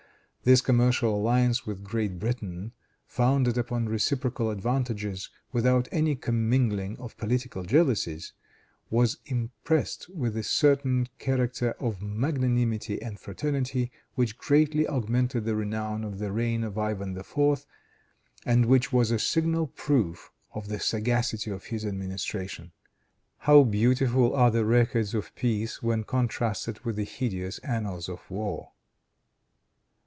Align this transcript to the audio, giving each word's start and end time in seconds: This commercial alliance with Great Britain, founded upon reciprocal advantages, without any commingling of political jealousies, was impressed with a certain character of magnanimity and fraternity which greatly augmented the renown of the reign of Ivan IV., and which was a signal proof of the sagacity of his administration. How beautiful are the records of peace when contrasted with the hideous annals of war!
This 0.43 0.61
commercial 0.61 1.13
alliance 1.15 1.67
with 1.67 1.83
Great 1.83 2.17
Britain, 2.17 2.71
founded 3.05 3.59
upon 3.59 3.85
reciprocal 3.87 4.49
advantages, 4.49 5.29
without 5.51 5.87
any 5.91 6.15
commingling 6.15 6.97
of 6.97 7.15
political 7.15 7.61
jealousies, 7.61 8.33
was 8.89 9.17
impressed 9.27 10.09
with 10.09 10.35
a 10.35 10.41
certain 10.41 11.07
character 11.19 11.73
of 11.79 12.01
magnanimity 12.01 12.99
and 13.03 13.19
fraternity 13.19 13.91
which 14.15 14.39
greatly 14.39 14.87
augmented 14.87 15.45
the 15.45 15.55
renown 15.55 16.03
of 16.03 16.17
the 16.17 16.31
reign 16.31 16.63
of 16.63 16.75
Ivan 16.75 17.15
IV., 17.15 17.67
and 18.43 18.65
which 18.65 18.91
was 18.91 19.11
a 19.11 19.19
signal 19.19 19.67
proof 19.67 20.31
of 20.55 20.69
the 20.69 20.79
sagacity 20.79 21.51
of 21.51 21.65
his 21.65 21.85
administration. 21.85 22.71
How 23.37 23.63
beautiful 23.63 24.33
are 24.35 24.49
the 24.49 24.65
records 24.65 25.13
of 25.13 25.35
peace 25.35 25.83
when 25.83 26.03
contrasted 26.03 26.79
with 26.79 26.95
the 26.95 27.03
hideous 27.03 27.59
annals 27.59 28.09
of 28.09 28.27
war! 28.31 28.71